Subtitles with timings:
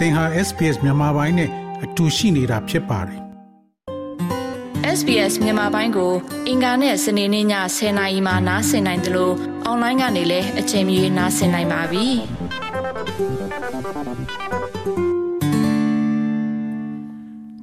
[0.00, 1.50] သင်ဟာ SPS မြန်မာပိုင်းနဲ့
[1.84, 3.20] အတူရှိနေတာဖြစ်ပါတယ်
[4.98, 6.12] SBS မြန်မာပိုင်းကို
[6.48, 7.46] အင်ကာနဲ့စနေနေ့ည
[7.76, 9.34] 10:00နာရီမှနားဆင်နိုင်တယ်လို့
[9.64, 12.06] အွန်လိုင်းကနေလည်းအချိန်မီနားဆင်နိုင်ပါပြီ။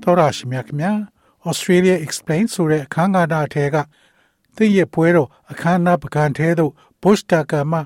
[0.02, 0.92] သောရရှိမြခင်ဗျာ
[1.50, 3.76] Australia Explain ဆိုတဲ့အခမ်းအနားအထက်က
[4.56, 7.80] သင်ရဲ့ပွဲတော်အခမ်းအနားပကံထဲသို့ Bush Tucker မှ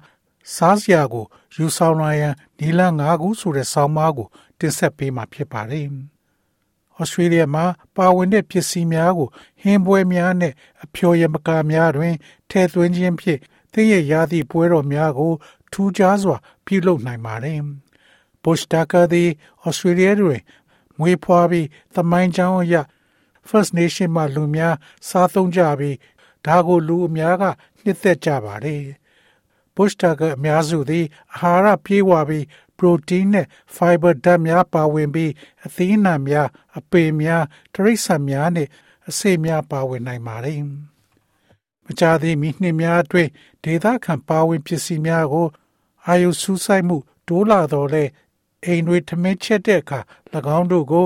[0.55, 1.25] စားစရာကို
[1.55, 4.27] ယူဆောင်လာရန်နီလာ၅ခုဆိုတဲ့ဆောင်းပါးကို
[4.61, 5.87] တင်ဆက်ပေးမှာဖြစ်ပါတယ်။
[6.99, 7.65] ဩစတြေးလျမှာ
[7.95, 9.29] ပါဝင်တဲ့ပစ္စည်းများကို
[9.61, 12.15] ဟင်းပွဲများနဲ့အဖျော်ယမကာများတွင်
[12.49, 13.39] ထည့်သွင်းခြင်းဖြင့်
[13.73, 15.31] သင်ရဲ့ရာသီပွဲတော်များကို
[15.71, 17.59] ထူးခြားစွာ ပြုလုပ်နိုင်ပါတယ်။
[18.43, 19.29] Bush Tucker သည်
[19.63, 20.41] ဩစတြေးလျတွင်
[20.97, 22.75] မွေးဖွားပြီးသမိုင်းကြောင်းအရ
[23.49, 24.75] First Nation မှလူများ
[25.09, 25.97] စားသုံးကြပြီး
[26.45, 27.43] ဒါကိုလူအများက
[27.83, 28.81] နှစ်သက်ကြပါတယ်။
[29.75, 31.05] bush tucker အများစုသည်
[31.35, 32.45] အာဟာရပြေးဝပြီး
[32.81, 35.31] protein နဲ့ fiber ဓာတ်များပါဝင်ပြီး
[35.65, 36.47] အသီးအနှံများ
[36.77, 38.67] အပေများတရိษံများနဲ့
[39.09, 40.61] အဆိပ်များပါဝင်နိုင်ပါတယ်။
[41.85, 43.29] မကြာသေးမီနှစ်များအတွင်း
[43.63, 45.47] ဒေသခံပါဝင်ပစ္စည်းများကို
[46.07, 46.97] အာယုစူးစိုက်မှု
[47.27, 48.03] တိုးလာတော့လဲ
[48.65, 49.99] အိမ်တွေထမင်းချက်တဲ့အခါ၎
[50.57, 51.05] င်းတို့ကို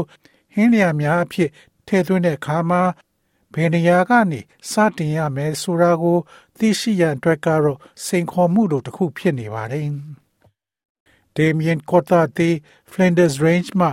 [0.53, 1.49] ဟင်းလျာများအဖြစ်
[1.87, 2.81] ထည့်သွင်းတဲ့အခါမှာ
[3.53, 4.39] ဘယ်နေရာကနေ
[4.71, 6.17] စတင်ရမယ်ဆိုတာကို
[6.57, 9.89] သိရှိရန်အတွက်ကတော့စိန်ခေါ်မှုတို့တစ်ခုဖြစ်နေပါတယ်။
[11.35, 12.55] Damien Cotta သည်
[12.91, 13.89] Flinders Range မှ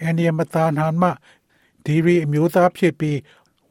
[0.00, 1.10] အန်ဒီယမသာနာမှ
[1.84, 3.18] ဒီရီအမျိုးသားဖြစ်ပြီး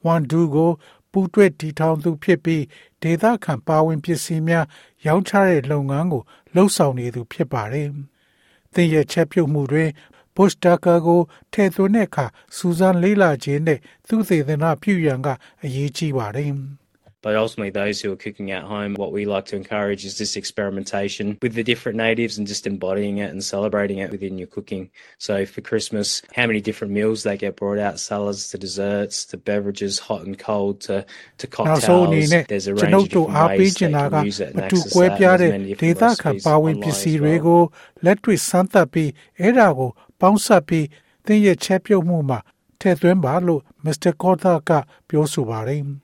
[0.05, 0.71] ဝန်ဒူကို
[1.11, 2.63] ပူးတွဲတီထောင်သူဖြစ်ပြီး
[3.01, 4.65] ဒေသခံပါဝင်ပစ္စည်းများ
[5.05, 6.23] ရောင်းချတဲ့လုပ်ငန်းကို
[6.55, 7.89] လှုပ်ဆောင်နေသူဖြစ်ပါတယ်။
[8.73, 9.89] သင်ရဲ့ချက်ပြုတ်မှုတွင်
[10.35, 11.21] Bush Tucker ကို
[11.53, 12.25] ထည့်သွင်းတဲ့အခါ
[12.55, 15.27] စူးစမ်းလေးလာခြင်းနဲ့သူသေသနာပြုရန်က
[15.63, 16.51] အရေးကြီးပါတယ်။
[17.24, 20.36] But ultimately, those who are cooking at home, what we like to encourage is this
[20.36, 24.90] experimentation with the different natives and just embodying it and celebrating it within your cooking.
[25.18, 29.36] So for Christmas, how many different meals they get brought out, salads to desserts to
[29.36, 31.04] beverages, hot and cold to,
[31.38, 32.30] to cocktails.
[32.48, 35.18] There's a range of different ways they can use it and access that.
[35.20, 37.40] There's many different recipes online as well.
[40.20, 40.86] ပေါင်းစပ်ပြီး
[41.26, 42.38] သင်ရဲ့ချက်ပြုတ်မှုမှာ
[42.80, 44.10] ထည့်သွင်းပါလို့ Mr.
[44.22, 44.70] Kotha က
[45.08, 45.82] ပြောဆိုပါတယ်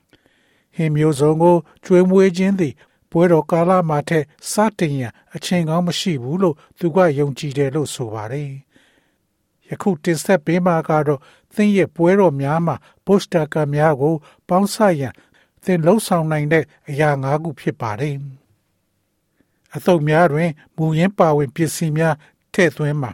[0.76, 2.74] ဟင်းမျိုးစုံကိုကျွေးမွေးခြင်းသည်
[3.10, 8.50] ပွဲတော်ကာလမှာထက်စတင်ရန်အချိန်ကောင်းမရှိဘူးလို့သူကယုံကြည်တယ်လို့ဆိုပါတယ်။
[9.68, 11.20] ယခုတင်ဆက်ပေးမှာကတော့
[11.54, 14.14] သင်ရဲ့ပွဲတော်များမှာ poster ကများကို
[14.48, 15.14] ပေါင်းစပ်ရန်
[15.64, 18.16] သင်လှုပ်ဆောင်နိုင်တဲ့အရာ၅ခုဖြစ်ပါတယ်။
[19.74, 22.14] အသုတ်များတွင်မူရင်းပါဝင်ပစ္စည်းများ
[22.54, 23.12] ထည့်သွင်းပါ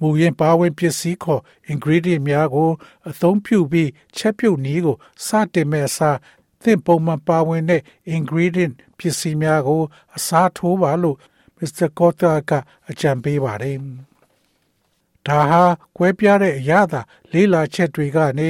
[0.00, 1.42] မူရင်းပါဝင်ပစ္စည်းခေါ်
[1.72, 2.70] ingredient များကို
[3.08, 4.96] အသုံးပြုပြီးချက်ပြုတ်နည်းကို
[5.26, 6.18] စတင်မဲ့အစား
[6.62, 7.82] သင်ပုံမှန်ပါဝင်တဲ့
[8.16, 9.82] ingredient ပစ္စည်းများကို
[10.16, 11.18] အစားထိုးပါလို့
[11.58, 11.88] Mr.
[11.98, 12.52] Cotta က
[12.90, 13.78] အကြံပေးပါတယ်။
[15.26, 15.62] ဒါဟာ
[15.96, 17.00] ကွဲပြားတဲ့အရာသာ
[17.32, 18.48] လေးလာချက်တွေကနေ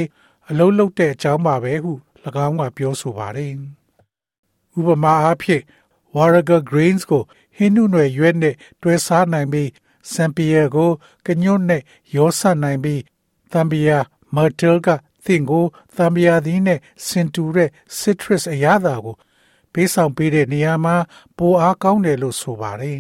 [0.49, 1.93] အလုံးလုံးတဲ့အကြောင်းပါပဲဟု၎
[2.47, 3.53] င်းကပြောဆိုပါတယ်။
[4.79, 5.63] ဥပမာအားဖြင့်
[6.15, 7.23] Warrigal grains ကို
[7.57, 9.71] ဟင်းနုနယ်ရွက်နဲ့တွဲစားနိုင်ပြီး
[10.13, 10.91] စံပီယာကို
[11.27, 11.83] ကညွတ်နဲ့
[12.15, 13.03] ရောဆနိုင်ပြီး
[13.53, 13.99] သံပီယာ
[14.35, 14.89] မတ်တယ်က
[15.25, 15.65] သင်ကို
[15.97, 19.17] သံပီယာသီးနဲ့စင်တူတဲ့ citrus အရသာကို
[19.73, 20.97] ပေးဆောင်ပေးတဲ့နေရာမှာ
[21.37, 22.99] ပိုအားကောင်းတယ်လို့ဆိုပါတယ်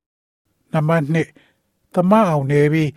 [0.72, 2.88] ။နံပါတ်1သမအောင်နေပြီး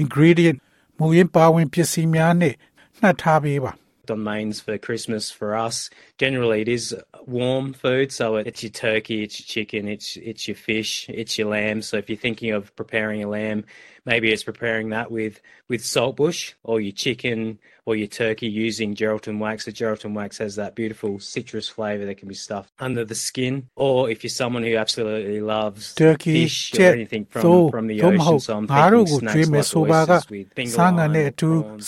[0.00, 0.58] ingredient
[0.98, 2.54] မူရင်းပါဝင်ပစ္စည်းများနဲ့
[3.00, 3.72] နှက်ထားပေးပါ
[4.10, 5.90] on mains for Christmas for us.
[6.18, 6.96] Generally, it is
[7.26, 11.48] warm food, so it's your turkey, it's your chicken, it's it's your fish, it's your
[11.48, 11.82] lamb.
[11.82, 13.64] So if you're thinking of preparing a lamb,
[14.05, 19.37] maybe it's preparing that with with saltbush or your chicken or your turkey using Geraldton
[19.39, 19.65] wax.
[19.65, 23.69] The Geraldton wax has that beautiful citrus flavour that can be stuffed under the skin.
[23.75, 28.39] Or if you're someone who absolutely loves turkey, fish or anything from, from the ocean,
[28.39, 31.87] so I'm thinking snacks like oysters with finger lime or prawns.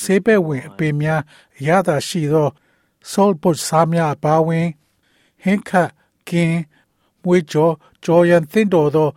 [1.67, 2.47] ရတာရှိသော
[3.11, 4.67] salt pot စားများအပါဝင်
[5.43, 5.89] ဟင်းခတ်
[6.29, 6.59] ကင်း
[7.23, 7.73] မွေးကြော်
[8.03, 9.07] ကြော်ရန်သင့်တော်သော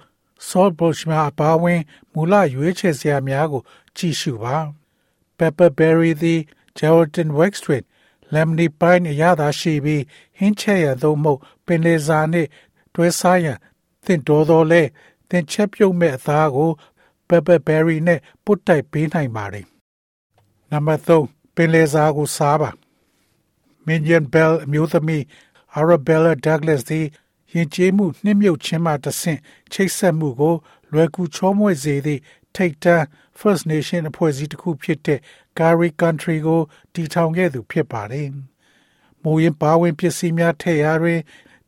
[0.47, 1.81] salt pot များအပါဝင်
[2.13, 3.61] မူလရွေးချယ်စရာများကို
[3.97, 4.57] ကြည့်ရှုပါ
[5.37, 6.39] pepper berry သည်
[6.77, 7.83] gelatin wax တွင်
[8.33, 10.03] lemony pine အရသာရှိပြီး
[10.37, 12.49] ဟင်းချက်ရန်သို့မဟုတ်ပင်လေစာနှင့်
[12.93, 13.57] တွဲစားရန်
[14.05, 14.83] သင့်တော်သောလဲ
[15.29, 16.71] သင်ချက်ပြုတ်မဲ့အသားကို
[17.27, 19.65] pepper berry နဲ့ပုတ်တိုက်ပေးနိုင်ပါတယ်
[20.71, 22.69] နံပါတ်3ပင်လယ်စာကိုစားပါ
[23.85, 25.23] Minion Bell အမျိုးသမီး
[25.79, 27.05] Arabella Douglas သည်
[27.53, 29.39] ယဉ်ကျေးမှုနှိမ့်မြုပ်ခြင်းမှတဆင့်
[29.73, 30.55] ချိတ်ဆက်မှုကို
[30.91, 32.21] လွယ်ကူချောမွေ့စေသည့်
[32.55, 33.05] ထိတ်တန်း
[33.39, 35.19] First Nation အဖွဲ့အစည်းတစ်ခုဖြစ်တဲ့
[35.57, 36.61] Gary Country ကို
[36.93, 38.29] တည်ထောင်ခဲ့သူဖြစ်ပါတယ်။
[39.23, 41.19] မူရင်းပါဝင်ပစ္စည်းများထည့်ရာတွင်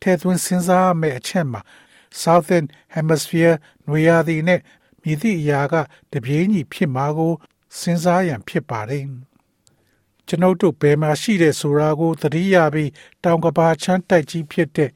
[0.01, 1.61] ထည့်သွင်းစဉ်းစားရမယ့်အချက်မှာ
[2.21, 2.65] Southern
[2.95, 3.55] Hemisphere
[3.87, 4.61] နွေရာသီနဲ့
[5.01, 5.75] မြည်သည့်အရာက
[6.11, 7.33] တပြေးညီဖြစ်မှာကို
[7.79, 9.05] စဉ်းစားရန်ဖြစ်ပါတယ်။
[10.27, 12.91] ကျွန်ုပ်တို့ဘယ်မှာရှိတဲ့ဆိုတာကိုသတိရပြီး
[13.23, 14.91] တောင်ကဘာချမ်းတိုက်ကြီးဖြစ်တဲ့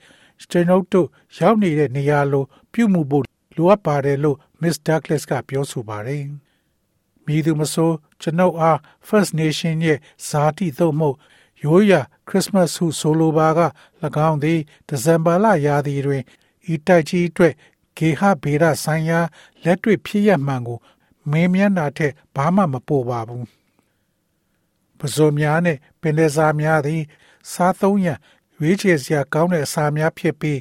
[0.52, 1.08] ကျွန်ုပ်တို့
[1.38, 2.44] ရောက်နေတဲ့နေရာလို
[2.74, 3.26] ပြုမှုဖို့
[3.56, 6.24] လိုအပ်ပါတယ်လို့ Miss Douglas ကပြောဆိုပါတယ်။
[7.26, 7.92] မိသူမဆို
[8.22, 8.78] ကျွန်ုပ်အား
[9.08, 11.18] First Nation ရဲ့ဇာတိသို့မဟုတ်
[11.64, 13.62] ရိုးရာခရစ်စမတ်ဟုဆိုလိုပါက၎
[14.30, 16.24] င်းသည်ဒီဇင်ဘာလရာသီတွင်
[16.74, 17.54] ဤတိုက်ကြီးအတွက်
[17.98, 19.20] ဂေဟဗေဒဆိုင်ရာ
[19.64, 20.80] လက်တွေ့ဖြစ်ရမှန်ကို
[21.32, 23.48] မင်းမြန်းတာထက်ဘာမှမပိုပါဘူး
[25.00, 27.02] ပဇောများနဲ့ပင်လယ်စာများသည်
[27.52, 28.20] စားသုံးရန်
[28.64, 30.60] ရွေးချယ်စရာကောင်းတဲ့အစာများဖြစ်ပြီး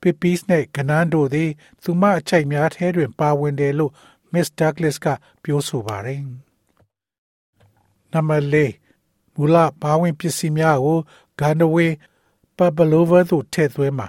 [0.00, 1.50] ပီပီစ်နဲ့ကနန်းတို့သည်
[1.82, 3.92] သူမအချိုက်များထဲတွင်ပါဝင်တယ်လို့
[4.32, 5.06] Miss Douglas က
[5.42, 6.20] ပြောဆိုပါတယ်။
[8.12, 8.56] နံပါတ်၄
[9.34, 10.98] မူလပါဝင်ပစ္စည်းများကို
[11.40, 11.94] ဂန်ဒဝေး
[12.56, 14.08] ပပလိုဗာသို့ထည့်သွင်းမှာ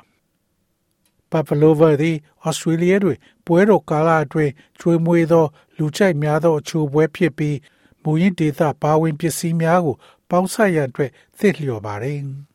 [1.31, 5.45] ပပလိုဗာသည်ဩစတြေးလျတွင်ပွဲတော်ကာလအတွင်းကျွေးမွေးသော
[5.77, 7.57] လူကြိုက်များသောအချိုပွဲဖြစ်ပြီး
[8.03, 9.95] မူရင်းဒေသပါဝင်ပစ္စည်းများကို
[10.29, 12.21] ပေါင်းစပ်ရန်အတွက်သင့်လျော်ပါတယ်။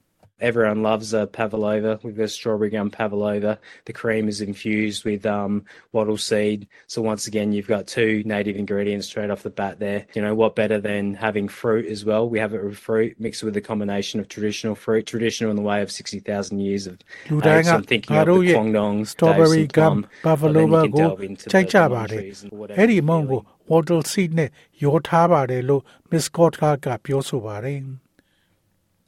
[0.41, 1.99] Everyone loves a pavlova.
[2.03, 3.57] We've got strawberry gum pavlova.
[3.85, 6.67] The cream is infused with um, wattle seed.
[6.85, 10.05] So once again, you've got two native ingredients straight off the bat there.
[10.13, 12.29] You know, what better than having fruit as well?
[12.29, 15.63] We have it with fruit mixed with a combination of traditional fruit, traditional in the
[15.63, 17.65] way of 60,000 years of age.
[17.65, 21.09] So I'm thinking of the Kwangdong, strawberry gum pavlova ကို
[21.51, 22.21] ချိန်ကြပါတယ်။
[22.77, 23.41] အဲ့ဒီမုံကို
[23.71, 24.49] wattle seed နဲ့
[24.83, 26.53] ရောထားပါတယ်လို့ Miss Scott
[26.85, 27.81] ကပြောဆိုပါတယ်။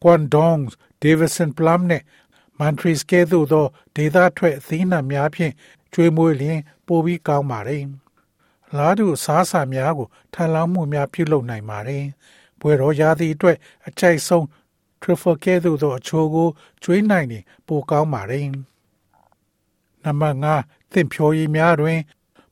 [0.04, 0.62] Kwangdong
[1.02, 2.02] Davidson Plum နဲ့
[2.58, 3.66] Mantris ကဲ့သို့သော
[3.96, 5.52] ဒေသထွက်အသီးနှံများဖြင့်
[5.92, 7.84] ကျွေးမွေးလျင် ပိုပြီးကောင်းပါတယ်။
[8.76, 12.04] လားတူအစားအစာများကိုထပ်လောင်းမှုများပြုလုပ်နိုင်ပါတယ်။
[12.60, 13.56] ဘွယ်တော်ရာသီအတွက်
[13.88, 14.44] အချိုက်ဆုံး
[15.00, 16.48] truffle ကဲ့သို့သောအချိုကို
[16.82, 18.46] ကျွေးနိုင်ရင်ပိုကောင်းပါတယ်။
[20.04, 21.98] နံပါတ်5သင်ဖြော်ရည်များတွင်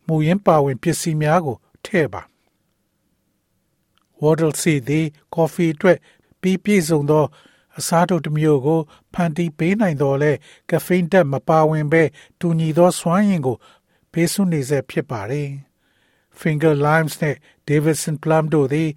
[0.07, 2.23] မူရင်းပါဝင်ပစ္စည်းများကိုထည့်ပါ။
[4.23, 5.99] Waddle seed သည် coffee အတွက်
[6.43, 7.25] ပြီးပြည့်စုံသော
[7.79, 8.81] အစားထိုးတစ်မျိုးကို
[9.15, 10.33] ဖန်တီးပေးနိုင်တော်လဲ
[10.71, 12.03] ကဖိန်းတက်မပါဝင်ဘဲ
[12.41, 13.57] တူညီသောစွမ်းရည်ကို
[14.13, 15.49] ပေးစွနေစေဖြစ်ပါတယ်။
[16.41, 17.37] Finger Limes နဲ့
[17.69, 18.91] Davidson Plum တို့သည်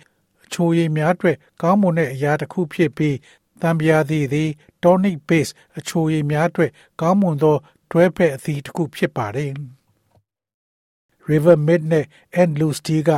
[0.44, 3.18] အချိုရည်များအတွက်ကောင်းမွန်တဲ့အရာတစ်ခုဖြစ်ပြီး
[3.62, 4.50] တံပြားသည်သည်
[4.84, 6.72] tonic base အချိုရည်များအတွက်
[7.02, 7.58] ကောင်းမွန်သော
[7.92, 9.52] တွဲဖက်အသီးတစ်ခုဖြစ်ပါတယ်။
[11.30, 12.06] River Mid နဲ့
[12.42, 13.10] End Loose Tea က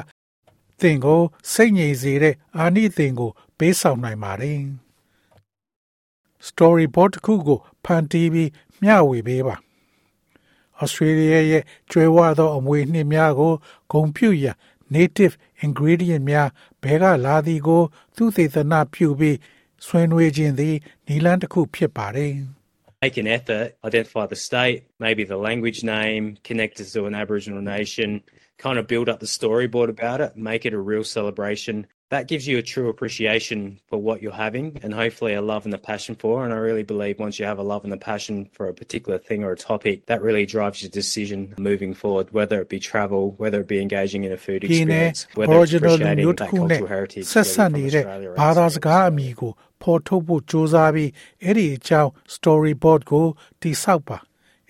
[0.81, 1.21] သင်ကို
[1.53, 4.61] စိတ်ငြိမ်စေတဲ့အာနိသင်ကို ပေးဆောင်နိုင်ပါတယ်။
[6.49, 8.50] storyboard တစ်ခုကိုဖန်တီးပြီး
[8.82, 9.56] မျှဝေပေးပါ။
[10.82, 13.55] Australia ရဲ့ကျွဲဝသောအမွေနှစ်များကို
[13.93, 14.56] ဂုံပြုရန်
[14.94, 16.49] native ingredient များ
[16.82, 17.82] ဘဲကလာသည်ကို
[18.17, 19.37] သူသေသနာပြုပြီး
[19.87, 20.76] ဆွေးနွေးခြင်းသည်
[21.06, 22.35] နီလန်းတစ်ခုဖြစ်ပါတယ်။
[23.03, 27.61] Make an effort, identify the state, maybe the language name, connect it to an Aboriginal
[27.76, 28.09] nation,
[28.64, 31.76] kind of build up the storyboard about it, make it a real celebration
[32.12, 35.73] that gives you a true appreciation for what you're having and hopefully a love and
[35.73, 36.44] a passion for.
[36.44, 39.19] And I really believe once you have a love and a passion for a particular
[39.19, 43.23] thing or a topic, that really drives your decision moving forward, whether it be travel,
[43.38, 47.25] whether it be engaging in a food experience, whether it's appreciating that cultural heritage.
[47.32, 48.05] ဆက်ဆက်နေတဲ့
[48.41, 51.11] ဘာသာစကားအမည်ကိုဖော်ထုတ်ဖို့စူးစမ်းပြီး
[51.43, 53.26] အဲ့ဒီအကြောင်း storyboard ကို
[53.62, 54.19] တိဆောက်ပါ